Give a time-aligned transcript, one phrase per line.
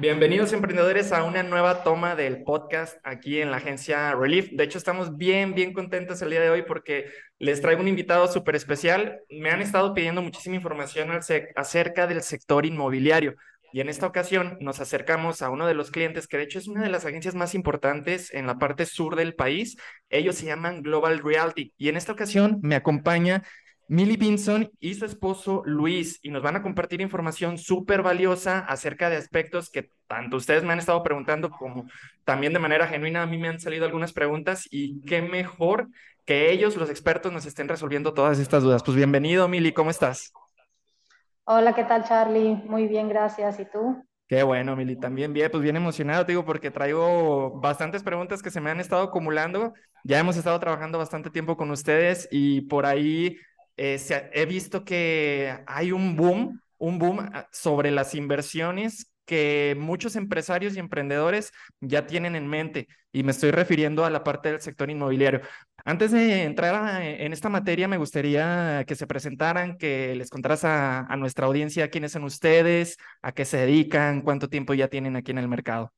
[0.00, 4.48] Bienvenidos emprendedores a una nueva toma del podcast aquí en la agencia Relief.
[4.52, 7.06] De hecho, estamos bien, bien contentos el día de hoy porque
[7.40, 9.18] les traigo un invitado súper especial.
[9.28, 11.10] Me han estado pidiendo muchísima información
[11.56, 13.34] acerca del sector inmobiliario.
[13.72, 16.68] Y en esta ocasión nos acercamos a uno de los clientes que de hecho es
[16.68, 19.78] una de las agencias más importantes en la parte sur del país.
[20.10, 21.74] Ellos se llaman Global Realty.
[21.76, 23.42] Y en esta ocasión me acompaña
[23.88, 29.08] Millie Binson y su esposo Luis y nos van a compartir información súper valiosa acerca
[29.08, 31.86] de aspectos que tanto ustedes me han estado preguntando como
[32.24, 35.88] también de manera genuina a mí me han salido algunas preguntas y qué mejor
[36.26, 38.82] que ellos, los expertos, nos estén resolviendo todas estas dudas.
[38.82, 40.34] Pues bienvenido, Millie, ¿cómo estás?
[41.44, 42.56] Hola, ¿qué tal, Charlie?
[42.66, 43.58] Muy bien, gracias.
[43.58, 44.04] ¿Y tú?
[44.28, 48.60] Qué bueno, Mili, también bien, pues bien emocionado, digo, porque traigo bastantes preguntas que se
[48.60, 49.72] me han estado acumulando.
[50.04, 53.38] Ya hemos estado trabajando bastante tiempo con ustedes y por ahí
[53.78, 60.16] eh, he visto que hay un boom, un boom ah, sobre las inversiones que muchos
[60.16, 64.60] empresarios y emprendedores ya tienen en mente y me estoy refiriendo a la parte del
[64.60, 65.42] sector inmobiliario.
[65.84, 71.00] Antes de entrar en esta materia, me gustaría que se presentaran, que les contaras a,
[71.00, 75.30] a, nuestra audiencia quiénes son ustedes, a qué se dedican, cuánto tiempo ya tienen aquí
[75.30, 75.92] en el mercado.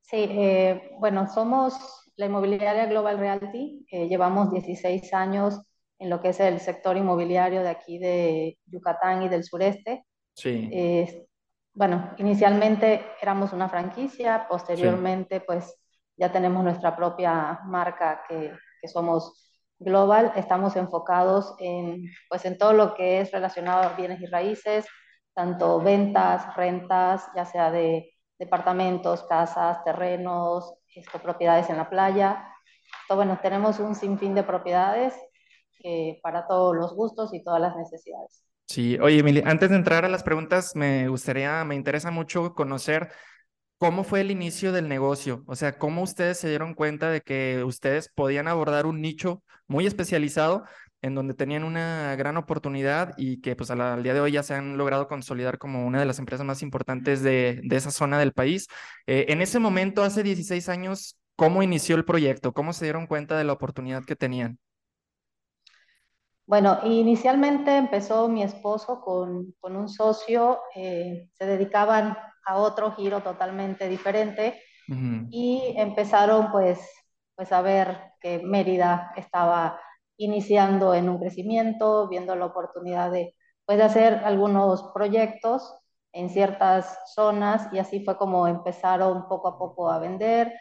[0.00, 1.74] Sí, eh, bueno, somos
[2.16, 5.62] la inmobiliaria Global Realty, eh, llevamos 16 años
[6.02, 10.04] en lo que es el sector inmobiliario de aquí de Yucatán y del sureste.
[10.34, 10.68] Sí.
[10.72, 11.26] Eh,
[11.72, 15.44] bueno, inicialmente éramos una franquicia, posteriormente sí.
[15.46, 15.76] pues
[16.16, 22.72] ya tenemos nuestra propia marca que, que, somos global, estamos enfocados en, pues en todo
[22.72, 24.84] lo que es relacionado a bienes y raíces,
[25.34, 32.48] tanto ventas, rentas, ya sea de departamentos, casas, terrenos, esto, propiedades en la playa.
[33.02, 35.14] Entonces, bueno, tenemos un sinfín de propiedades
[35.82, 38.44] eh, para todos los gustos y todas las necesidades.
[38.66, 43.10] Sí, oye, Emily, antes de entrar a las preguntas, me gustaría, me interesa mucho conocer
[43.78, 47.64] cómo fue el inicio del negocio, o sea, cómo ustedes se dieron cuenta de que
[47.64, 50.64] ustedes podían abordar un nicho muy especializado
[51.02, 54.54] en donde tenían una gran oportunidad y que pues al, día de hoy ya se
[54.54, 58.32] han logrado consolidar como una de las empresas más importantes de, de esa zona del
[58.32, 58.68] país.
[59.06, 62.52] Eh, en ese momento, hace 16 años, ¿cómo inició el proyecto?
[62.52, 64.58] ¿Cómo se dieron cuenta de la oportunidad que tenían?
[66.52, 72.14] Bueno, inicialmente empezó mi esposo con, con un socio, eh, se dedicaban
[72.44, 75.28] a otro giro totalmente diferente uh -huh.
[75.30, 76.78] y empezaron pues,
[77.34, 79.80] pues a ver que Mérida estaba
[80.18, 85.74] iniciando en un crecimiento, viendo la oportunidad de, pues, de hacer algunos proyectos
[86.12, 90.52] en ciertas zonas y así fue como empezaron poco a poco a vender.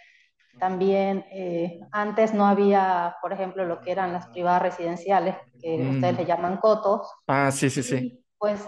[0.59, 5.95] También eh, antes no había, por ejemplo, lo que eran las privadas residenciales, que mm.
[5.95, 7.07] ustedes le llaman cotos.
[7.27, 7.95] Ah, sí, sí, sí.
[7.95, 8.61] Y, pues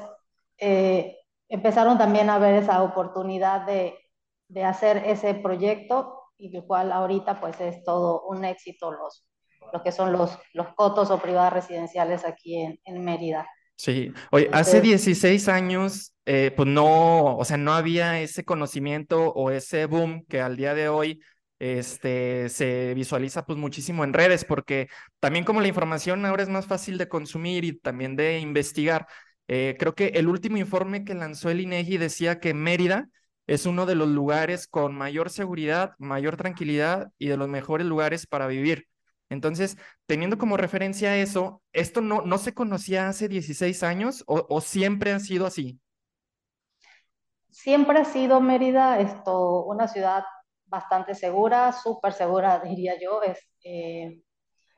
[0.57, 1.17] eh,
[1.49, 3.95] empezaron también a ver esa oportunidad de,
[4.47, 9.27] de, hacer ese proyecto y el cual ahorita pues es todo un éxito los,
[9.71, 13.47] lo que son los, los cotos o privadas residenciales aquí en, en Mérida.
[13.75, 19.49] Sí, oye, hace 16 años, eh, pues no, o sea, no había ese conocimiento o
[19.49, 21.21] ese boom que al día de hoy
[21.63, 24.89] este, se visualiza pues muchísimo en redes, porque
[25.21, 29.07] también como la información ahora es más fácil de consumir y también de investigar,
[29.47, 33.07] eh, creo que el último informe que lanzó el INEGI decía que Mérida
[33.47, 38.27] es uno de los lugares con mayor seguridad, mayor tranquilidad y de los mejores lugares
[38.27, 38.87] para vivir.
[39.29, 44.59] Entonces, teniendo como referencia eso, ¿esto no, no se conocía hace 16 años o, o
[44.59, 45.79] siempre ha sido así?
[47.49, 50.23] Siempre ha sido Mérida esto, una ciudad
[50.73, 53.21] bastante segura, súper segura, diría yo.
[53.21, 54.21] Es, eh,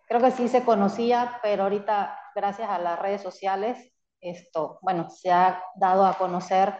[0.07, 3.77] creo que sí se conocía, pero ahorita, gracias a las redes sociales,
[4.19, 6.75] esto, bueno, se ha dado a conocer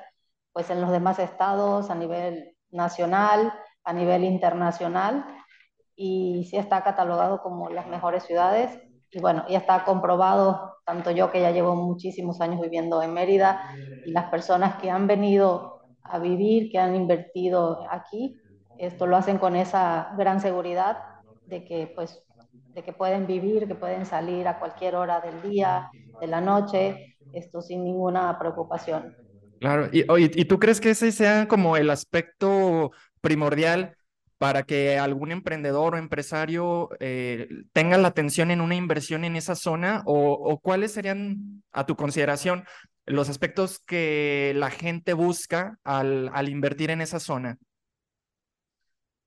[0.52, 5.26] pues en los demás estados, a nivel nacional, a nivel internacional,
[5.96, 8.80] y sí está catalogado como las mejores ciudades.
[9.12, 13.70] Y bueno, ya está comprobado, tanto yo que ya llevo muchísimos años viviendo en Mérida,
[14.06, 18.42] y las personas que han venido a vivir, que han invertido aquí,
[18.78, 20.98] esto lo hacen con esa gran seguridad
[21.48, 22.22] de que pues
[22.76, 25.90] de que pueden vivir, que pueden salir a cualquier hora del día,
[26.20, 29.16] de la noche, esto sin ninguna preocupación.
[29.62, 32.92] Claro, y, ¿y tú crees que ese sea como el aspecto
[33.22, 33.96] primordial
[34.38, 39.56] para que algún emprendedor o empresario eh, tenga la atención en una inversión en esa
[39.56, 40.04] zona?
[40.06, 42.66] O, ¿O cuáles serían, a tu consideración,
[43.06, 47.58] los aspectos que la gente busca al invertir en esa zona?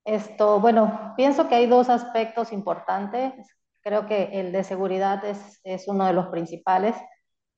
[0.09, 3.35] Esto, bueno, pienso que hay dos aspectos importantes.
[3.83, 6.97] Creo que el de seguridad es, es uno de los principales,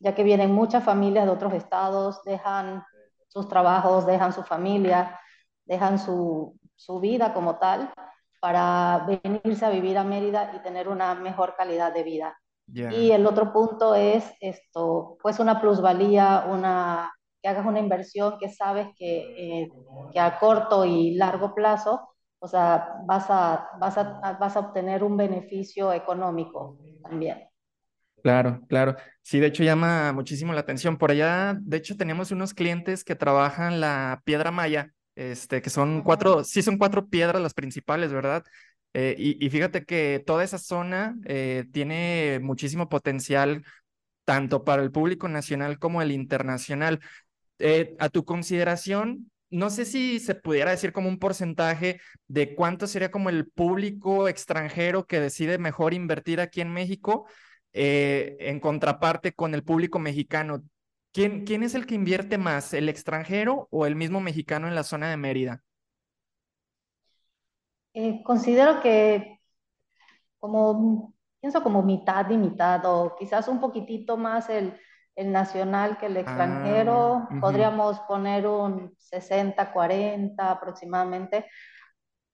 [0.01, 2.83] ya que vienen muchas familias de otros estados, dejan
[3.29, 5.17] sus trabajos, dejan su familia,
[5.65, 7.93] dejan su, su vida como tal
[8.41, 12.37] para venirse a vivir a Mérida y tener una mejor calidad de vida.
[12.67, 12.93] Ya.
[12.93, 18.49] Y el otro punto es esto, pues una plusvalía, una, que hagas una inversión que
[18.49, 19.69] sabes que, eh,
[20.13, 22.10] que a corto y largo plazo,
[22.41, 27.51] o sea, vas a, vas a, vas a obtener un beneficio económico también.
[28.23, 28.97] Claro, claro.
[29.23, 30.97] Sí, de hecho llama muchísimo la atención.
[30.97, 36.03] Por allá, de hecho, tenemos unos clientes que trabajan la piedra maya, este, que son
[36.03, 38.45] cuatro, sí son cuatro piedras las principales, ¿verdad?
[38.93, 43.65] Eh, y, y, fíjate que toda esa zona eh, tiene muchísimo potencial,
[44.25, 47.01] tanto para el público nacional como el internacional.
[47.59, 52.87] Eh, a tu consideración, no sé si se pudiera decir como un porcentaje de cuánto
[52.87, 57.27] sería como el público extranjero que decide mejor invertir aquí en México
[57.73, 60.63] eh, en contraparte con el público mexicano.
[61.13, 64.85] ¿Quién, ¿Quién es el que invierte más, el extranjero o el mismo mexicano en la
[64.85, 65.63] zona de Mérida?
[67.93, 69.41] Eh, considero que
[70.39, 74.79] como, pienso como mitad y mitad, o quizás un poquitito más el,
[75.21, 77.23] el nacional que el extranjero.
[77.23, 77.41] Ah, ujú.
[77.41, 81.47] Podríamos poner un 60-40 aproximadamente.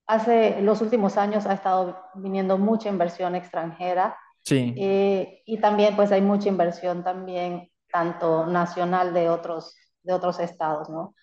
[0.06, 4.17] Hace los últimos años ha estado viniendo mucha inversión extranjera
[4.47, 9.75] Sí, eh, y también pues hay mucha inversión también tanto nacional de otros,
[10.05, 11.17] de otros estados, ¿no?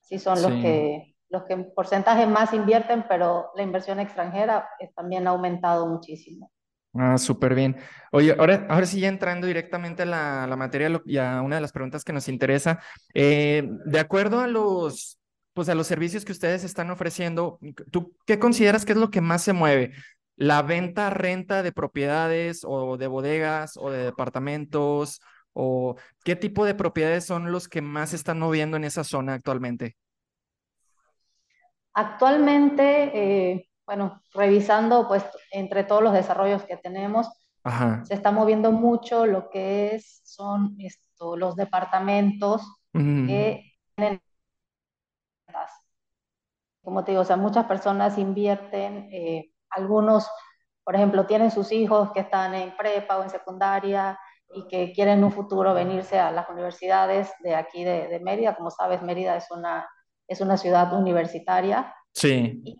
[0.00, 0.62] Sí son los sí.
[0.62, 5.86] que, los que en porcentaje más invierten, pero la inversión extranjera eh, también ha aumentado
[5.88, 6.50] muchísimo.
[6.94, 7.76] Ah, súper bien.
[8.10, 12.02] Oye, ahora, ahora sí entrando directamente a la, materia y a una de las preguntas
[12.04, 12.80] que nos interesa,
[13.14, 15.20] eh, de acuerdo a los,
[15.52, 17.60] pues a los servicios que ustedes están ofreciendo,
[17.92, 19.92] ¿tú qué consideras que es lo que más se mueve?
[20.34, 25.20] ¿La venta, renta de propiedades o de bodegas o de departamentos?
[25.52, 29.34] ¿O qué tipo de propiedades son los que más se están moviendo en esa zona
[29.34, 29.96] actualmente?
[31.92, 37.28] Actualmente, eh, bueno, revisando pues entre todos los desarrollos que tenemos,
[37.64, 38.04] Ajá.
[38.04, 44.22] se está moviendo mucho lo que es, son esto, los departamentos que tienen
[46.84, 50.30] como te digo, o sea, muchas personas invierten, eh, algunos,
[50.84, 54.16] por ejemplo, tienen sus hijos que están en prepa o en secundaria
[54.54, 58.54] y que quieren en un futuro venirse a las universidades de aquí de, de Mérida.
[58.54, 59.88] Como sabes, Mérida es una,
[60.28, 62.62] es una ciudad universitaria sí.
[62.64, 62.78] y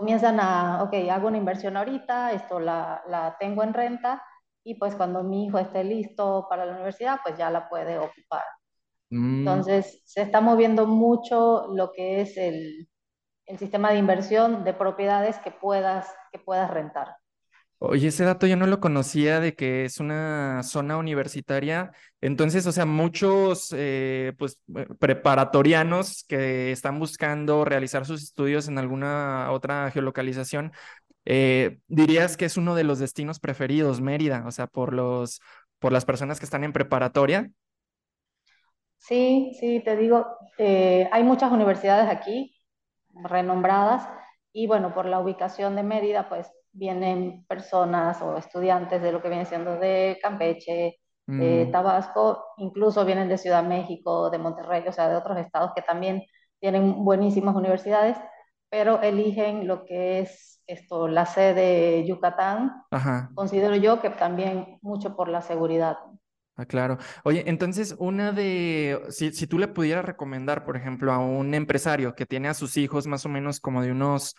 [0.00, 4.22] comienzan a, ok, hago una inversión ahorita, esto la, la tengo en renta
[4.64, 8.44] y pues cuando mi hijo esté listo para la universidad, pues ya la puede ocupar.
[9.12, 12.88] Mm, Entonces, se está moviendo mucho lo que es el,
[13.46, 17.16] el sistema de inversión de propiedades que puedas, que puedas rentar.
[17.80, 21.92] Oye, ese dato yo no lo conocía de que es una zona universitaria.
[22.20, 28.78] Entonces, o sea, muchos eh, pues eh, preparatorianos que están buscando realizar sus estudios en
[28.78, 30.72] alguna otra geolocalización,
[31.24, 35.40] eh, dirías que es uno de los destinos preferidos, Mérida, o sea, por los,
[35.78, 37.48] por las personas que están en preparatoria.
[38.96, 40.26] Sí, sí, te digo,
[40.58, 42.60] hay muchas universidades aquí
[43.14, 44.08] renombradas
[44.52, 49.28] y bueno, por la ubicación de Mérida, pues vienen personas o estudiantes de lo que
[49.28, 50.98] viene siendo de Campeche,
[51.36, 55.72] de Mm, Tabasco, incluso vienen de Ciudad México, de Monterrey, o sea, de otros estados
[55.74, 56.22] que también
[56.60, 58.16] tienen buenísimas universidades,
[58.70, 63.30] pero eligen lo que es esto, la sede de Yucatán, ajá.
[63.34, 65.96] considero yo que también mucho por la seguridad.
[66.56, 66.98] Ah, claro.
[67.22, 72.16] Oye, entonces, una de, si, si tú le pudieras recomendar, por ejemplo, a un empresario
[72.16, 74.34] que tiene a sus hijos más o menos como de unos,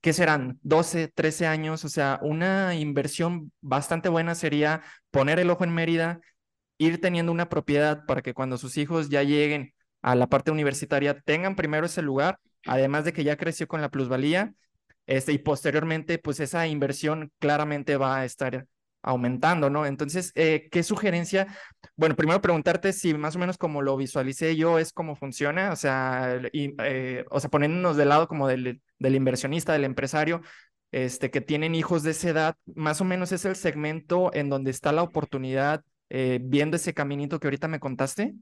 [0.00, 0.58] ¿qué serán?
[0.62, 6.20] doce, 13 años, o sea, una inversión bastante buena sería poner el ojo en Mérida,
[6.78, 11.20] ir teniendo una propiedad para que cuando sus hijos ya lleguen a la parte universitaria
[11.20, 14.54] tengan primero ese lugar, además de que ya creció con la plusvalía,
[15.06, 18.66] este, y posteriormente, pues esa inversión claramente va a estar
[19.02, 19.86] aumentando, ¿no?
[19.86, 21.46] Entonces, eh, ¿qué sugerencia?
[21.96, 25.76] Bueno, primero preguntarte si más o menos como lo visualicé yo es cómo funciona, o
[25.76, 30.42] sea, y, eh, o sea, poniéndonos del lado como del, del inversionista, del empresario,
[30.92, 34.70] este, que tienen hijos de esa edad, más o menos es el segmento en donde
[34.70, 38.34] está la oportunidad, eh, viendo ese caminito que ahorita me contaste.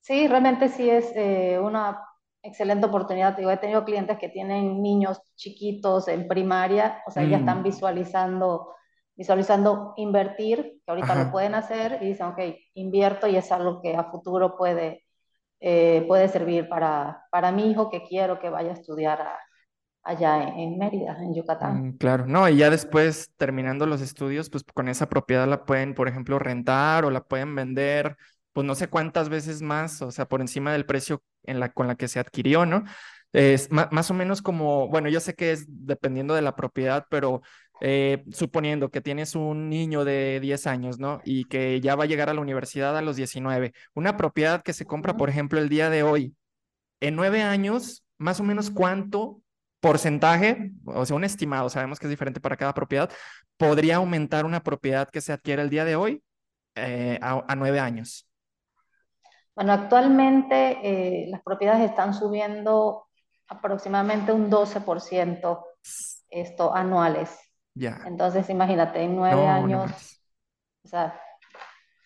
[0.00, 2.00] Sí, realmente sí es eh, una
[2.42, 3.36] excelente oportunidad.
[3.36, 7.64] Digo, he tenido clientes que tienen niños chiquitos en primaria, o sea, ya están Mm,
[7.64, 8.74] visualizando,
[9.16, 11.32] visualizando invertir, que ahorita lo ajá.
[11.32, 12.40] pueden hacer y dicen, ok,
[12.74, 15.04] invierto y es algo que a futuro puede,
[15.60, 19.38] eh, puede servir para, para mi hijo que quiero que vaya a estudiar a-
[20.04, 21.82] allá en, en Mérida, en Yucatán.
[21.82, 25.94] Mm, claro, no, y ya después terminando los estudios, pues con esa propiedad la pueden,
[25.94, 28.16] por ejemplo, rentar o la pueden vender
[28.52, 31.86] pues no sé cuántas veces más, o sea, por encima del precio en la, con
[31.88, 32.84] la que se adquirió, ¿no?
[33.32, 37.42] Es más o menos como, bueno, yo sé que es dependiendo de la propiedad, pero
[37.80, 41.20] eh, suponiendo que tienes un niño de 10 años, ¿no?
[41.24, 44.72] Y que ya va a llegar a la universidad a los 19, una propiedad que
[44.72, 46.34] se compra, por ejemplo, el día de hoy,
[47.00, 49.40] en nueve años, más o menos cuánto
[49.80, 53.10] porcentaje, o sea, un estimado, sabemos que es diferente para cada propiedad,
[53.56, 56.22] podría aumentar una propiedad que se adquiere el día de hoy
[56.74, 58.28] eh, a, nueve años.
[59.54, 63.06] Bueno, actualmente eh, las propiedades están subiendo
[63.48, 65.64] aproximadamente un 12%
[66.30, 67.45] esto, anuales.
[67.76, 67.98] Ya.
[68.06, 70.20] Entonces, imagínate, en nueve años,
[70.84, 71.20] o sea,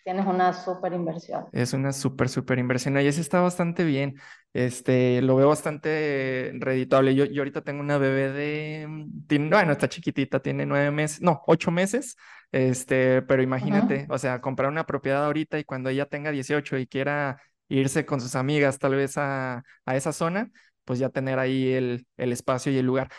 [0.03, 1.47] tienes una súper inversión.
[1.51, 2.97] Es una súper, súper inversión.
[2.99, 4.15] Y eso está bastante bien.
[4.53, 7.13] Este, lo veo bastante redituable.
[7.13, 11.41] Yo, yo ahorita tengo una bebé de, mm, bueno, está chiquitita, tiene nueve meses, no,
[11.47, 12.15] ocho meses.
[12.53, 16.87] Este, pero imagínate, o sea, comprar una propiedad ahorita y cuando ella tenga 18 y
[16.87, 20.51] quiera irse con sus amigas tal vez a, a esa zona,
[20.85, 23.09] pues ya tener ahí el, el espacio y el lugar.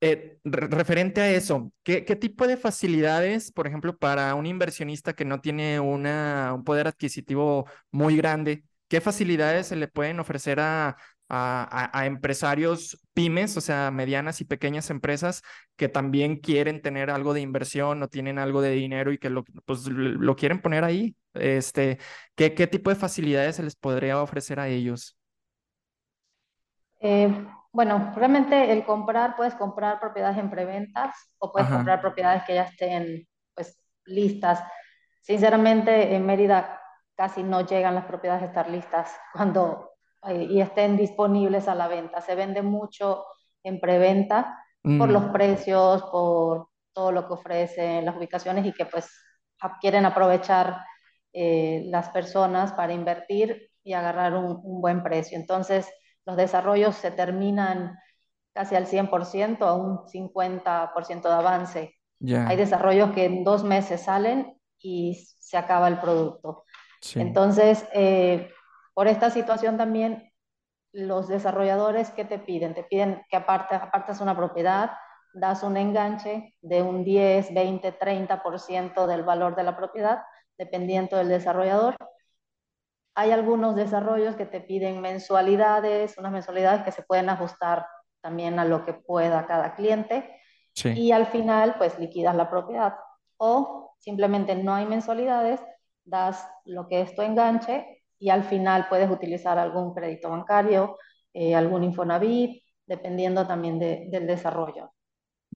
[0.00, 5.40] Eh, referente a eso, ¿qué, tipo de facilidades, por ejemplo, para un inversionista que no
[5.40, 10.96] tiene una, un poder adquisitivo muy grande, qué facilidades se le pueden ofrecer a,
[11.28, 15.42] a, empresarios pymes, o sea, medianas y pequeñas empresas
[15.76, 19.44] que también quieren tener algo de inversión o tienen algo de dinero y que lo,
[19.64, 21.16] pues, lo quieren poner ahí?
[21.34, 21.98] Este,
[22.36, 25.16] ¿qué, ¿Qué tipo de facilidades se les podría ofrecer a ellos?
[27.00, 27.28] Eh,
[27.72, 32.64] bueno, realmente el comprar, puedes comprar propiedades en preventas o puedes comprar propiedades que ya
[32.64, 34.62] estén pues listas.
[35.22, 36.80] Sinceramente, en Mérida
[37.14, 39.92] casi no llegan las propiedades a estar listas cuando
[40.26, 42.20] eh, y estén disponibles a la venta.
[42.20, 43.24] Se vende mucho
[43.62, 45.32] en preventa por los mm.
[45.32, 49.10] precios, por todo lo que ofrecen las ubicaciones y que pues
[49.80, 50.78] quieren aprovechar
[51.32, 55.36] eh, las personas para invertir y agarrar un, un buen precio.
[55.36, 55.88] Entonces,
[56.28, 57.98] los desarrollos se terminan
[58.52, 61.94] casi al 100%, a un 50% de avance.
[62.46, 66.64] Hay desarrollos que en dos meses salen y se acaba el producto.
[67.14, 68.50] Entonces, eh,
[68.92, 70.30] por esta situación también,
[70.92, 72.74] los desarrolladores, ¿qué te piden?
[72.74, 74.90] Te piden que aparte, apartas una propiedad,
[75.32, 80.18] das un enganche de un 10, 20, 30% del valor de la propiedad,
[80.58, 81.96] dependiendo del desarrollador,
[83.18, 87.84] hay algunos desarrollos que te piden mensualidades, unas mensualidades que se pueden ajustar
[88.20, 90.40] también a lo que pueda cada cliente.
[90.84, 92.94] Y al final, pues liquidas la propiedad.
[93.36, 95.60] O simplemente no hay mensualidades,
[96.04, 100.96] das lo que es tu enganche y al final puedes utilizar algún crédito bancario,
[101.34, 104.92] eh, algún Infonavit, dependiendo también del desarrollo.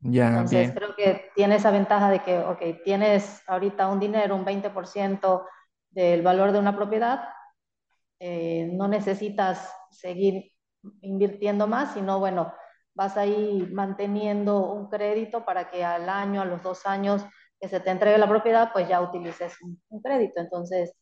[0.00, 4.45] Ya, Entonces creo que tiene esa ventaja de que, ok, tienes ahorita un dinero, un
[4.45, 5.47] 20%
[5.90, 7.28] del valor de una propiedad,
[8.25, 10.52] eh, no necesitas seguir
[11.00, 12.52] invirtiendo más, sino bueno,
[12.95, 17.26] vas ahí manteniendo un crédito para que al año, a los dos años
[17.61, 20.41] que se te entregue la propiedad, pues ya utilices un, crédito.
[20.41, 20.95] Entonces,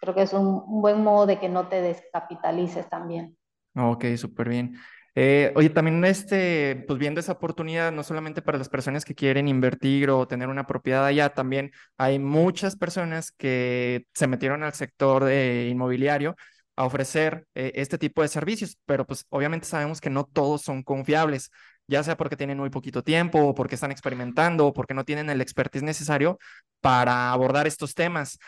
[0.00, 3.36] creo que es un, un, buen modo de que no te descapitalices también.
[3.76, 4.74] Ok, súper bien.
[5.14, 9.48] Eh, oye, también este, pues viendo esa oportunidad, no solamente para las personas que quieren
[9.48, 15.24] invertir o tener una propiedad allá, también hay muchas personas que se metieron al sector
[15.24, 16.36] de inmobiliario
[16.76, 20.82] a ofrecer eh, este tipo de servicios, pero pues obviamente sabemos que no todos son
[20.84, 21.50] confiables,
[21.88, 25.30] ya sea porque tienen muy poquito tiempo o porque están experimentando o porque no tienen
[25.30, 26.38] el expertise necesario
[26.80, 28.38] para abordar estos temas.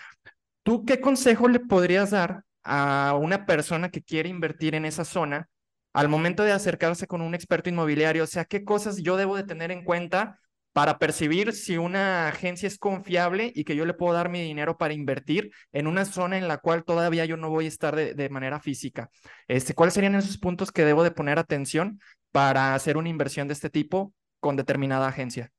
[0.62, 5.49] ¿Tú qué consejo le podrías dar a una persona que quiere invertir en esa zona
[5.92, 9.44] al momento de acercarse con un experto inmobiliario, o sea, qué cosas yo debo de
[9.44, 10.38] tener en cuenta
[10.73, 14.78] para percibir si una agencia es confiable y que yo le puedo dar mi dinero
[14.78, 18.28] para invertir en una zona en la cual todavía yo no voy a estar de,
[18.28, 19.11] manera física.
[19.49, 21.99] Este, ¿Cuáles serían esos puntos que debo de poner atención
[22.30, 25.50] para hacer una inversión de este tipo con determinada agencia?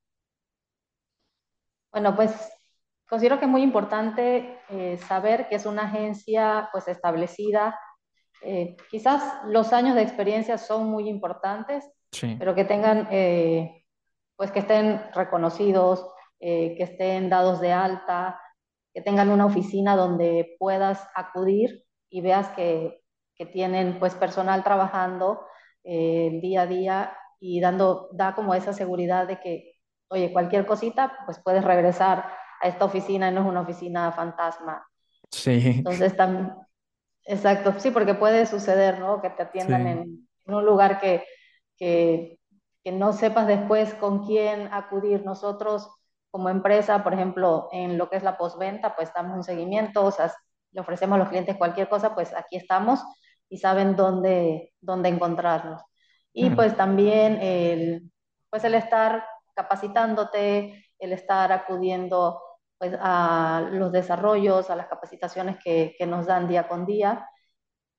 [1.91, 2.31] Bueno, pues
[3.05, 7.77] considero que es muy importante eh, saber que es una agencia pues establecida
[8.41, 11.89] eh, quizás los años de experiencia son muy importantes,
[12.39, 13.86] pero que tengan, eh,
[14.36, 16.05] pues que estén reconocidos,
[16.39, 18.41] eh, que estén dados de alta,
[18.93, 23.01] que tengan una oficina donde puedas acudir y veas que,
[23.36, 25.45] que tienen pues personal trabajando
[25.83, 29.79] el día a día y dando, da como esa seguridad de que,
[30.10, 32.31] oye, cualquier cosita, pues puedes regresar
[32.62, 34.86] a esta oficina y no es una oficina fantasma.
[35.31, 35.75] Sí.
[35.77, 36.51] Entonces, también
[37.25, 39.21] Exacto, sí, porque puede suceder, ¿no?
[39.21, 41.23] Que te atiendan en, un lugar que,
[41.77, 42.39] que,
[42.83, 45.23] que, no sepas después con quién acudir.
[45.23, 45.89] Nosotros
[46.31, 50.11] como empresa, por ejemplo, en lo que es la postventa, pues damos un seguimiento, o
[50.11, 50.33] sea,
[50.71, 53.01] le ofrecemos a los clientes cualquier cosa, pues aquí estamos
[53.49, 55.81] y saben dónde, dónde encontrarnos.
[56.33, 58.09] Y pues también el,
[58.49, 62.41] pues el estar capacitándote, el estar acudiendo
[62.81, 67.27] pues, a los desarrollos, a las capacitaciones que, que nos dan día con día.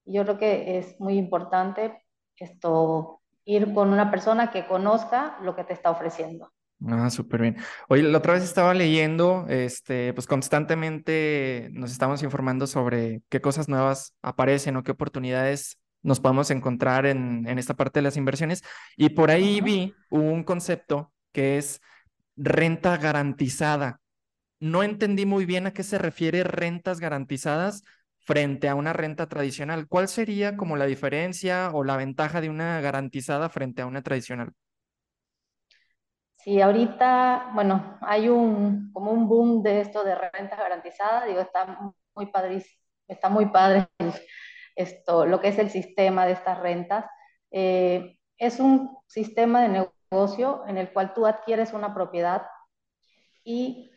[0.04, 2.02] Yo creo que es muy importante
[2.42, 6.52] esto, ir con una persona que conozca lo que te está ofreciendo.
[6.88, 7.56] Ah, súper bien.
[7.88, 13.68] Oye, la otra vez estaba leyendo, este, pues constantemente nos estamos informando sobre qué cosas
[13.68, 18.62] nuevas aparecen o qué oportunidades nos podemos encontrar en, en esta parte de las inversiones.
[18.96, 21.80] Y por ahí vi un concepto que es
[22.34, 24.01] renta garantizada.
[24.62, 27.82] No entendí muy bien a qué se refiere rentas garantizadas
[28.20, 29.88] frente a una renta tradicional.
[29.88, 34.52] ¿Cuál sería como la diferencia o la ventaja de una garantizada frente a una tradicional?
[36.36, 41.92] Sí, ahorita, bueno, hay un, como un boom de esto de rentas garantizadas, digo, está
[42.14, 42.64] muy padre,
[43.08, 43.88] está muy padre
[44.76, 47.06] esto, lo que es el sistema de estas rentas.
[47.50, 52.42] Eh, es un sistema de negocio en el cual tú adquieres una propiedad
[53.44, 53.91] y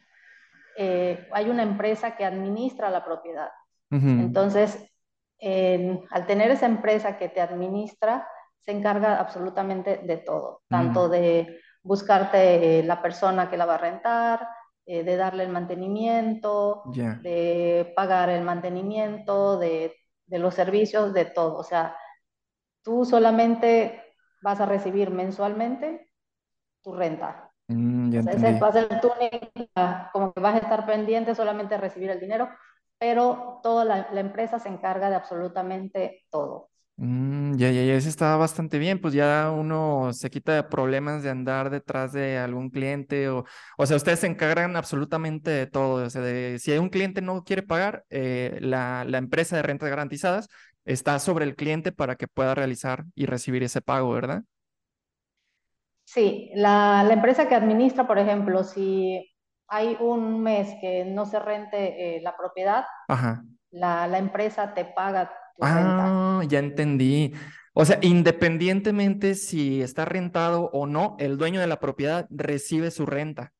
[0.78, 3.50] eh, hay una empresa que administra la propiedad.
[3.92, 4.92] Entonces,
[5.40, 8.28] al tener esa empresa que te administra,
[8.60, 14.50] se encarga absolutamente de todo, tanto de buscarte la persona que la va a rentar,
[14.88, 21.58] eh, de darle el mantenimiento, de pagar el mantenimiento, de, de, los servicios, de todo.
[21.58, 21.96] O sea,
[22.84, 24.04] tú solamente
[24.42, 26.10] vas a recibir mensualmente
[26.82, 27.45] tu renta.
[27.68, 29.10] Mm, ese va a ser tu
[30.14, 32.50] como que vas a estar pendiente solamente de recibir el dinero,
[32.98, 36.70] pero toda la, la empresa se encarga de absolutamente todo.
[36.98, 41.24] Mm, ya, ya, ya, eso está bastante bien, pues ya uno se quita de problemas
[41.24, 43.44] de andar detrás de algún cliente o,
[43.78, 47.44] o sea, ustedes se encargan absolutamente de todo, o sea, de, si un cliente no
[47.44, 50.48] quiere pagar, eh, la, la empresa de rentas garantizadas
[50.86, 54.44] está sobre el cliente para que pueda realizar y recibir ese pago, ¿verdad?
[56.06, 59.36] Sí, la, la empresa que administra, por ejemplo, si
[59.68, 62.86] hay un mes que no se rente eh, la propiedad,
[63.72, 67.34] La, la empresa te paga ah, ya entendí.
[67.74, 73.06] O sea, independientemente si está rentado o no, el dueño de la propiedad recibe su
[73.06, 73.52] renta.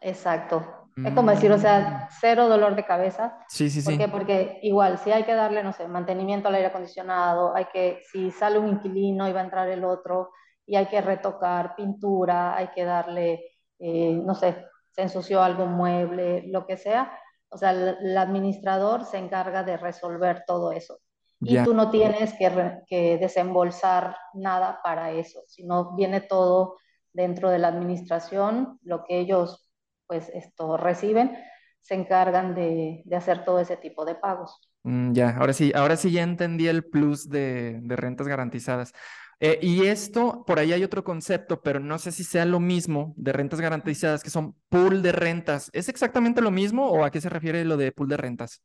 [0.00, 0.74] Exacto.
[1.04, 2.14] Es como decir, o sea, mm.
[2.20, 3.38] cero dolor de cabeza.
[3.48, 3.90] Sí, sí, sí.
[3.90, 4.08] ¿Por qué?
[4.08, 8.32] Porque igual, si hay que darle, no sé, mantenimiento al aire acondicionado, hay que, si
[8.32, 10.30] sale un inquilino y va a entrar el otro,
[10.68, 16.44] y hay que retocar pintura, hay que darle, eh, no sé, se ensució algún mueble,
[16.48, 17.10] lo que sea.
[17.48, 21.00] O sea, el administrador se encarga de resolver todo eso
[21.40, 26.76] y tú no tienes que, que, desembolsar nada para eso, sino viene todo
[27.12, 29.72] dentro de la administración, lo que ellos
[30.06, 31.36] pues esto reciben,
[31.80, 34.70] se encargan de, de hacer todo ese tipo de pagos.
[34.84, 38.92] Mm, ya, ahora sí, ahora sí ya entendí el plus de, de rentas garantizadas.
[39.40, 43.14] Eh, y esto, por ahí hay otro concepto, pero no sé si sea lo mismo
[43.16, 45.70] de rentas garantizadas, que son pool de rentas.
[45.72, 48.62] ¿Es exactamente lo mismo o a qué se refiere lo de pool de rentas?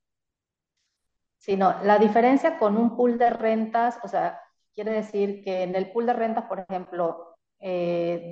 [1.44, 4.40] sino la diferencia con un pool de rentas, o sea,
[4.74, 8.32] quiere decir que en el pool de rentas, por ejemplo, eh,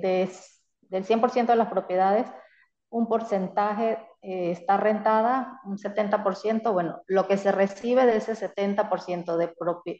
[0.88, 2.26] del 100% de las propiedades,
[2.88, 9.36] un porcentaje eh, está rentada, un 70%, bueno, lo que se recibe de ese 70%
[9.36, 9.52] de,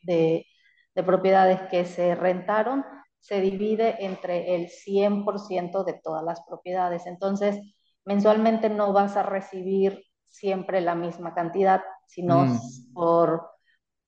[0.04, 0.46] de,
[0.94, 2.84] de propiedades que se rentaron
[3.20, 7.06] se divide entre el 100% de todas las propiedades.
[7.06, 7.60] Entonces,
[8.04, 12.92] mensualmente no vas a recibir siempre la misma cantidad, sino mm.
[12.92, 13.48] por,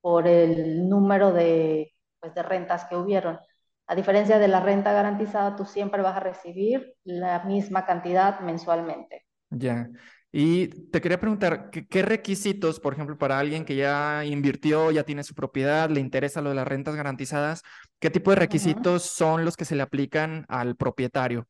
[0.01, 3.39] por el número de, pues, de rentas que hubieron.
[3.87, 9.27] A diferencia de la renta garantizada, tú siempre vas a recibir la misma cantidad mensualmente.
[9.51, 9.89] Ya.
[10.37, 15.23] Y te quería preguntar, ¿qué, requisitos, por ejemplo, para alguien que ya invirtió, ya tiene
[15.23, 17.63] su propiedad, le interesa lo de las rentas garantizadas,
[18.01, 21.47] qué tipo de requisitos son los que se le aplican al propietario?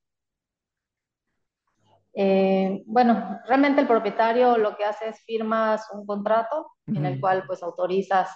[2.13, 7.45] Eh, bueno, realmente el propietario lo que hace es firmas un contrato en el cual
[7.47, 8.29] pues autorizas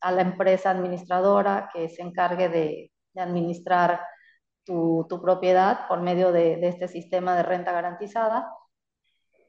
[0.00, 4.00] a la empresa administradora que se encargue de, administrar
[4.62, 8.48] tu, tu, propiedad por medio de, de, este sistema de renta garantizada.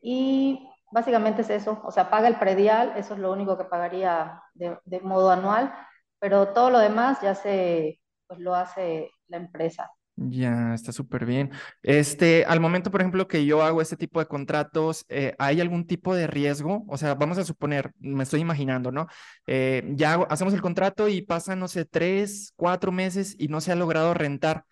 [0.07, 4.39] Y básicamente es eso, o sea, paga el predial, eso es lo único que pagaría
[4.53, 5.73] de, modo anual,
[6.19, 9.89] pero todo lo demás ya se, pues lo hace la empresa.
[10.15, 11.51] Ya, está súper bien.
[11.81, 15.87] Este, al momento, por ejemplo, que yo hago este tipo de contratos, eh, ¿hay algún
[15.87, 16.85] tipo de riesgo?
[16.87, 19.07] O sea, vamos a suponer, me estoy imaginando, ¿no?
[19.47, 23.71] Eh, ya hacemos el contrato y pasan, no sé, tres, cuatro meses y no se
[23.71, 24.65] ha logrado rentar.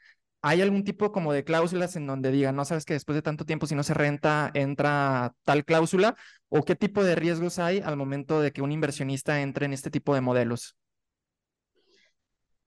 [0.43, 3.45] ¿Hay algún tipo como de cláusulas en donde digan, no sabes que después de tanto
[3.45, 6.15] tiempo, si no se renta, entra tal cláusula?
[6.49, 9.91] ¿O qué tipo de riesgos hay al momento de que un inversionista entre en este
[9.91, 10.77] tipo de modelos?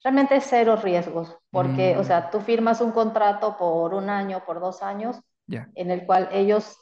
[0.02, 4.60] Realmente cero riesgos, porque, o sea, Mm, tú firmas un contrato por un año, por
[4.60, 5.20] dos años,
[5.74, 6.78] en el cual ellos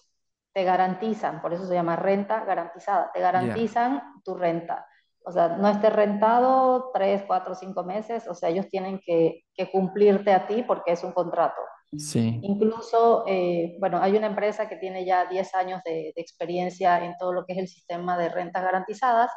[0.53, 4.87] te garantizan, por eso se llama renta garantizada, te garantizan tu renta.
[5.25, 9.71] O sea, no esté rentado tres, cuatro, cinco meses, o sea, ellos tienen que, que
[9.71, 11.61] cumplirte a ti porque es un contrato.
[11.97, 12.39] sí.
[12.43, 17.15] Incluso, eh, bueno, hay una empresa que tiene ya 10 años de, de experiencia en
[17.19, 19.31] todo lo que es el sistema de rentas garantizadas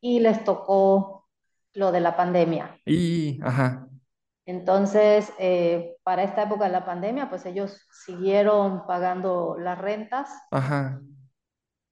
[0.00, 1.26] y les tocó
[1.74, 2.78] lo de la pandemia.
[2.84, 3.88] Y, ajá,
[4.46, 11.00] Entonces, eh, para esta época de la pandemia, pues ellos siguieron pagando las rentas ajá,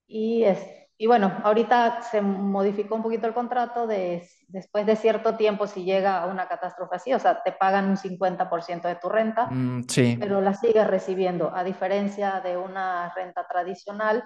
[0.06, 0.60] y, es,
[0.98, 5.84] y bueno, ahorita se modificó un poquito el contrato de después de cierto tiempo, si
[5.84, 9.84] llega a una catástrofe así, o sea, te pagan un 50% de tu renta, mm,
[9.88, 14.22] sí, pero la sigues recibiendo, a diferencia de una renta tradicional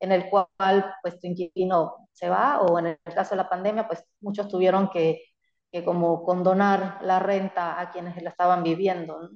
[0.00, 3.86] en el cual pues tu inquilino se va o en el caso de la pandemia,
[3.86, 5.22] pues muchos tuvieron que,
[5.70, 9.30] que como condonar la renta a quienes la estaban viviendo ¿no?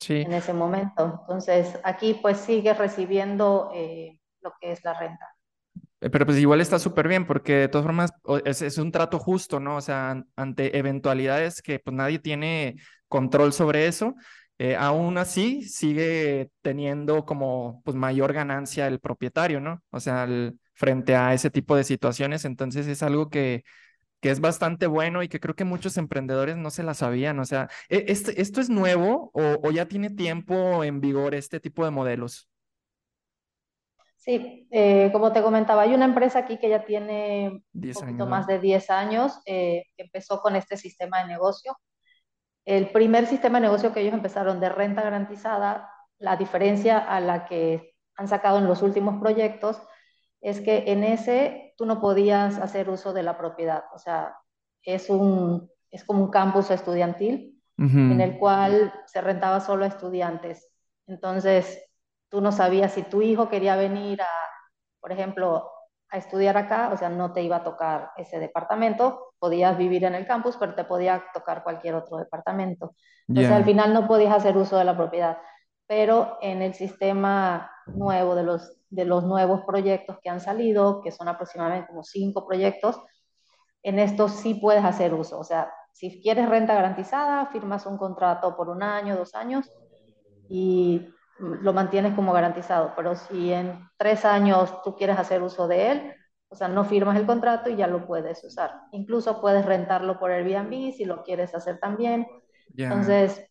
[0.00, 0.22] sí.
[0.22, 1.20] en ese momento.
[1.22, 5.34] Entonces, aquí pues sigues recibiendo eh, lo que es la renta.
[6.02, 8.12] Eh, Pero pues igual está súper bien porque de todas formas
[8.44, 9.76] es, un trato justo, ¿no?
[9.76, 12.76] O sea, an- ante eventualidades que pues nadie tiene
[13.08, 14.14] control sobre eso,
[14.58, 19.82] eh, aún así sigue teniendo como pues mayor ganancia el propietario, ¿no?
[19.90, 20.28] O sea,
[20.74, 23.64] frente a ese tipo de situaciones, entonces es algo que,
[24.20, 27.40] que es bastante bueno y que creo que muchos emprendedores no se la sabían.
[27.40, 31.84] O sea, e- este, ¿esto es nuevo o ya tiene tiempo en vigor este tipo
[31.86, 32.50] de modelos?
[34.24, 38.28] Sí, eh, como te comentaba, hay una empresa aquí que ya tiene un poquito años,
[38.28, 41.76] más de 10 años, eh, que empezó con este sistema de negocio.
[42.64, 47.46] El primer sistema de negocio que ellos empezaron de renta garantizada, la diferencia a la
[47.46, 49.82] que han sacado en los últimos proyectos
[50.40, 53.84] es que en ese tú no podías hacer uso de la propiedad.
[53.94, 54.36] O sea,
[54.82, 57.62] es, un, es como un campus estudiantil
[58.08, 60.68] en Ujú, el cual se rentaba solo a estudiantes.
[61.06, 61.80] Entonces,
[62.32, 64.28] tú no sabías si tu hijo quería venir a,
[65.00, 65.70] por ejemplo,
[66.10, 70.16] a estudiar acá, o sea, no te iba a tocar ese departamento, podías vivir en
[70.16, 72.94] el campus, pero te podía tocar cualquier otro departamento.
[73.28, 75.38] Entonces, al Ya, final no podías hacer uso de la propiedad,
[75.86, 81.12] pero en el sistema nuevo de los, de los nuevos proyectos que han salido, que
[81.12, 83.00] son aproximadamente como cinco proyectos,
[83.82, 85.38] en esto sí puedes hacer uso.
[85.38, 89.70] O sea, si quieres renta garantizada, firmas un contrato por un año, dos años
[90.48, 91.08] y
[91.42, 92.92] lo mantienes como garantizado.
[92.96, 96.14] Pero si en tres años tú quieres hacer uso de él,
[96.48, 98.72] o sea, no firmas el contrato y ya lo puedes usar.
[98.92, 102.26] Incluso puedes rentarlo por Airbnb si lo quieres hacer también.
[102.76, 103.44] Entonces,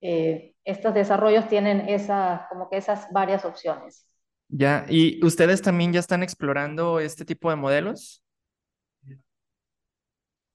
[0.00, 4.06] eh, estos desarrollos tienen esa, como que esas varias opciones.
[4.48, 8.22] Ya, ¿y ustedes también ya están explorando este tipo de modelos?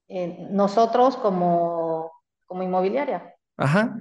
[0.07, 2.11] Eh, nosotros como,
[2.47, 3.95] como inmobiliaria, Ajá,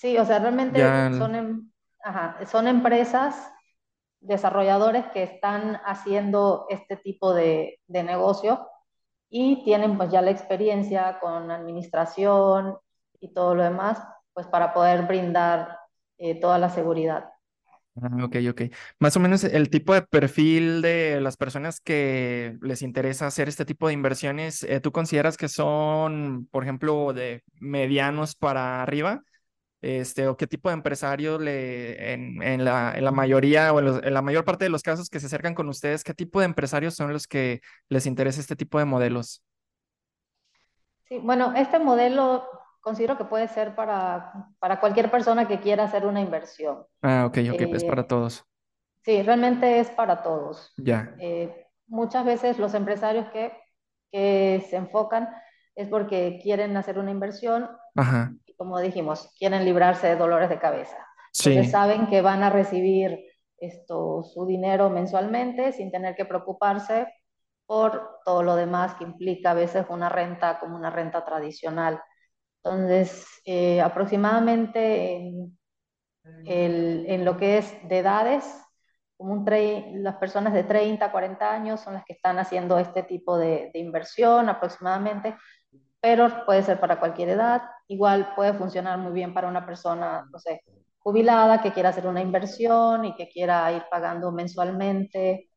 [0.00, 1.70] sí, o sea, realmente ya, son, em-
[2.04, 3.50] ajá, son empresas
[4.20, 8.68] desarrolladores que están haciendo este tipo de, de negocio
[9.30, 12.78] y tienen pues ya la experiencia con administración
[13.20, 14.00] y todo lo demás,
[14.34, 15.78] pues para poder brindar
[16.18, 17.30] eh, toda la seguridad.
[18.02, 18.62] ah, ok, ok.
[18.98, 23.64] Más o menos el tipo de perfil de las personas que les interesa hacer este
[23.64, 29.22] tipo de inversiones, eh, ¿tú consideras que son, por ejemplo, de medianos para arriba?
[29.82, 33.86] Este, o qué tipo de empresarios le, en, en la, en la mayoría o en,
[33.86, 36.40] los- en la mayor parte de los casos que se acercan con ustedes, qué tipo
[36.40, 39.42] de empresarios son los que les interesa este tipo de modelos?
[41.08, 42.46] Sí, bueno, este modelo
[42.80, 46.86] considero que puede ser para, para cualquier persona que quiera hacer una inversión.
[47.02, 48.44] Ah, ok, ok, es para Eh, todos.
[49.04, 50.72] sí, realmente es para todos.
[50.78, 53.52] Ya, Eh, muchas veces los empresarios que,
[54.12, 55.28] que se enfocan
[55.74, 60.98] es porque quieren hacer una inversión ajá, como dijimos, quieren librarse de dolores de cabeza.
[61.32, 61.70] Entonces sí.
[61.70, 63.18] saben que van a recibir
[63.56, 67.06] esto, su dinero mensualmente sin tener que preocuparse
[67.64, 72.02] por todo lo demás que implica a veces una renta como una renta tradicional.
[72.62, 75.58] Entonces, eh, aproximadamente en,
[76.44, 78.44] el, en, lo que es de edades,
[79.16, 79.46] como un
[80.02, 83.70] las personas de 30 a 40 años son las que están haciendo este tipo de,
[83.72, 85.34] de inversión aproximadamente
[86.00, 87.62] pero puede ser para cualquier edad.
[87.90, 90.62] Igual puede funcionar muy bien para una persona, no sé,
[91.00, 95.50] jubilada que quiera hacer una inversión y que quiera ir pagando mensualmente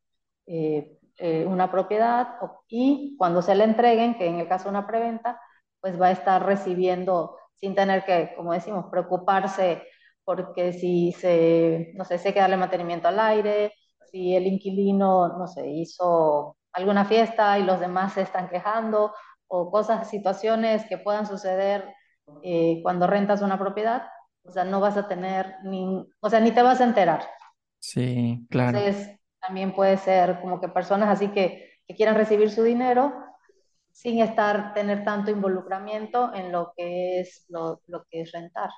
[0.48, 2.30] eh, eh, una propiedad
[2.68, 5.40] y cuando se le entreguen, que en el caso de una preventa,
[5.80, 9.84] pues va a estar recibiendo sin tener que, como decimos, preocuparse
[10.24, 13.74] porque si se, no sé, se que darle mantenimiento al aire,
[14.12, 19.14] si el inquilino, no sé, hizo alguna fiesta y los demás se están quejando,
[19.48, 21.94] o cosas, situaciones que puedan suceder
[22.44, 24.04] eh, cuando rentas una propiedad,
[24.44, 27.24] o sea, no vas a tener ni, o sea, ni te vas a enterar.
[27.80, 28.84] Sí, claro.
[28.86, 33.14] Entonces, también puede ser como que personas así que, que quieran recibir su dinero
[33.92, 38.70] sin estar, tener tanto involucramiento en lo que es, lo, lo que es rentar.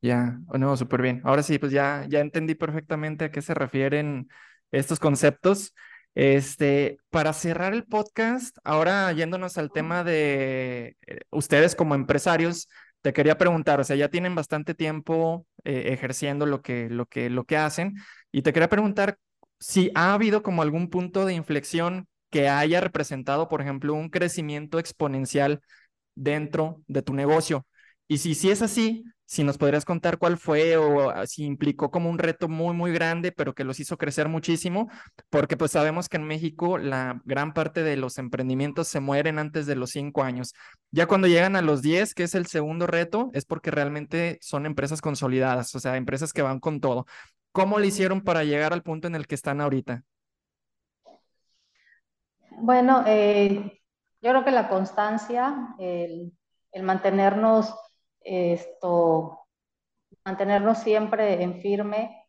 [0.00, 1.20] Ya, oh, no, súper bien.
[1.24, 4.28] Ahora sí, pues ya, ya entendí perfectamente a qué se refieren
[4.72, 5.74] estos conceptos.
[6.14, 12.68] Este, para cerrar el podcast, ahora yéndonos al tema de eh, ustedes como empresarios,
[13.00, 17.30] te quería preguntar, o sea, ya tienen bastante tiempo eh, ejerciendo lo que, lo que,
[17.30, 17.94] lo que hacen,
[18.30, 19.18] y te quería preguntar
[19.58, 24.78] si ha habido como algún punto de inflexión que haya representado, por ejemplo, un crecimiento
[24.78, 25.60] exponencial
[26.14, 27.66] dentro de tu negocio.
[28.08, 31.90] Y si, si es así, si nos podrías contar cuál fue o ah, si implicó
[31.90, 34.90] como un reto muy, muy grande, pero que los hizo crecer muchísimo,
[35.30, 39.64] porque pues sabemos que en México la gran parte de los emprendimientos se mueren antes
[39.64, 40.52] de los cinco años.
[40.90, 44.66] Ya cuando llegan a los diez, que es el segundo reto, es porque realmente son
[44.66, 47.06] empresas consolidadas, o sea, empresas que van con todo.
[47.52, 50.02] ¿Cómo le hicieron para llegar al punto en el que están ahorita?
[52.50, 53.80] Bueno, eh,
[54.20, 56.34] yo creo que la constancia, el,
[56.70, 57.74] el mantenernos
[58.24, 59.01] esto,
[60.24, 62.26] mantenernos siempre en firme,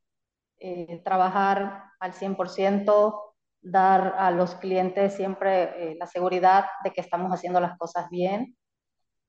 [0.59, 7.31] eh, trabajar al 100%, dar a los clientes siempre eh, la seguridad de que estamos
[7.31, 8.57] haciendo las cosas bien.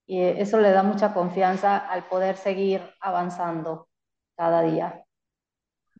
[0.07, 3.89] Y eso le da mucha confianza al poder seguir avanzando
[4.37, 5.05] cada día.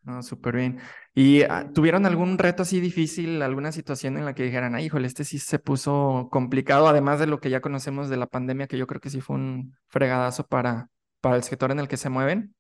[0.03, 0.81] No, súper bien.
[1.15, 5.07] ¿Y ah, tuvieron algún reto así difícil, alguna situación en la que dijeran, ay, híjole,
[5.07, 8.77] este sí se puso complicado, además de lo que ya conocemos de la pandemia, que
[8.77, 10.91] yo creo que sí fue un fregadazo para,
[11.25, 12.55] para el sector en el que se mueven?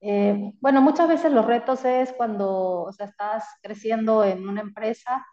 [0.00, 5.26] Eh, bueno, muchas veces los retos es cuando o sea, estás creciendo en una empresa,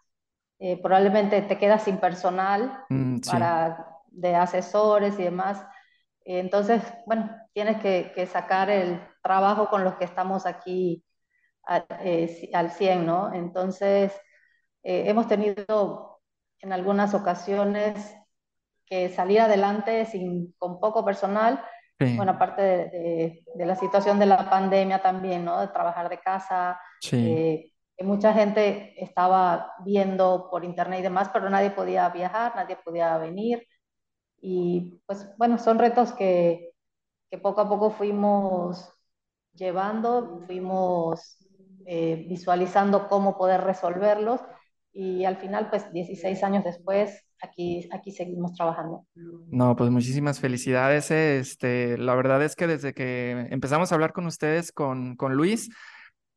[0.58, 5.64] eh, probablemente te quedas sin personal mm, para, de asesores y demás.
[6.26, 11.02] Entonces, bueno, tienes que, que sacar el trabajo con los que estamos aquí
[12.00, 13.32] eh, al 100, ¿no?
[13.32, 14.12] Entonces,
[14.82, 16.20] eh, hemos tenido
[16.60, 18.14] en algunas ocasiones
[18.86, 21.64] que salir adelante sin, con poco personal,
[22.16, 25.60] bueno, aparte de, de, la situación de la pandemia también, ¿no?
[25.60, 26.78] De trabajar de casa,
[27.12, 33.16] eh, mucha gente estaba viendo por internet y demás, pero nadie podía viajar, nadie podía
[33.16, 33.66] venir.
[34.40, 36.72] Y pues bueno, son retos que,
[37.30, 38.92] que poco a poco fuimos
[39.54, 41.38] llevando, fuimos
[41.86, 44.40] eh, visualizando cómo poder resolverlos
[44.92, 49.06] y al final, pues 16 años después, aquí, aquí seguimos trabajando.
[49.14, 51.10] No, pues muchísimas felicidades.
[51.10, 55.70] Este, la verdad es que desde que empezamos a hablar con ustedes, con, con Luis,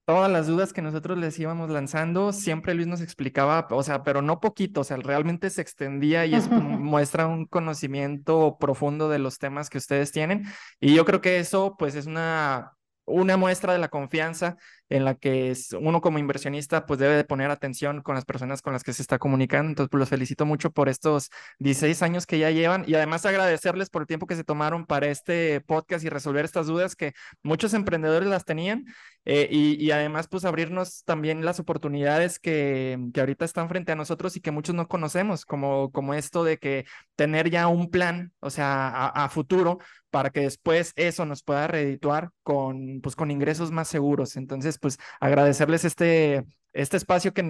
[0.05, 4.21] todas las dudas que nosotros les íbamos lanzando, siempre Luis nos explicaba, o sea, pero
[4.21, 9.37] no poquito, o sea, realmente se extendía y es, muestra un conocimiento profundo de los
[9.37, 10.45] temas que ustedes tienen.
[10.79, 14.57] Y yo creo que eso, pues, es una una muestra de la confianza
[14.89, 18.73] en la que uno como inversionista pues debe de poner atención con las personas con
[18.73, 19.69] las que se está comunicando.
[19.69, 23.89] Entonces, pues los felicito mucho por estos 16 años que ya llevan y además agradecerles
[23.89, 27.73] por el tiempo que se tomaron para este podcast y resolver estas dudas que muchos
[27.73, 28.85] emprendedores las tenían
[29.29, 34.37] eh, y, además pues abrirnos también las oportunidades que, que ahorita están frente a nosotros
[34.37, 36.85] y que muchos no conocemos, como, como esto de que
[37.17, 41.67] tener ya un plan, o sea, a, a futuro para que después eso nos pueda
[41.67, 44.37] redituar con, pues, con ingresos más seguros.
[44.37, 47.43] Entonces, pues agradecerles este, este espacio que,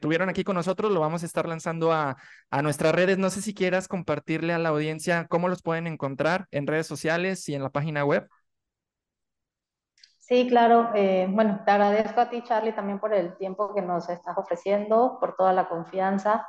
[0.00, 2.16] tuvieron aquí con nosotros, lo vamos a estar lanzando a,
[2.50, 3.18] a, nuestras redes.
[3.18, 7.48] No sé si quieras compartirle a la audiencia cómo los pueden encontrar en redes sociales
[7.48, 8.28] y en la página web.
[10.18, 10.90] Sí, claro.
[10.94, 15.18] Eh, bueno, te agradezco a ti, Charlie, también por el tiempo que nos estás ofreciendo,
[15.20, 16.46] por toda la confianza.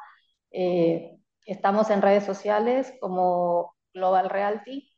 [0.51, 4.92] Eh, estamos en redes sociales como Global Realty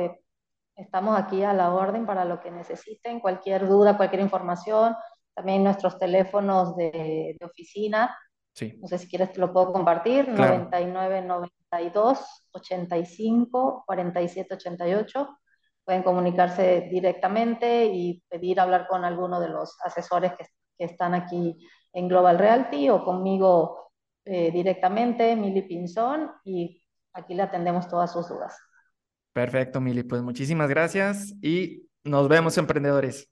[0.75, 4.95] Estamos aquí a la orden para lo que necesiten, cualquier duda, cualquier información.
[5.33, 8.15] También nuestros teléfonos de, oficina.
[8.53, 8.77] Sí.
[8.81, 10.29] No sé si quieres, te lo puedo compartir.
[10.29, 15.37] 99 92 85 47 88.
[15.83, 20.45] pueden comunicarse directamente y pedir hablar con alguno de los asesores que,
[20.77, 21.57] que están aquí
[21.93, 23.91] en Global Realty o conmigo
[24.25, 26.81] eh, directamente, Mili Pinzón, y
[27.13, 28.57] aquí le atendemos todas sus dudas.
[29.33, 30.03] Perfecto, Mili.
[30.03, 33.29] Pues muchísimas gracias y nos vemos, emprendedores.